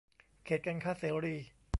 [0.45, 1.35] เขตการค้าเสรี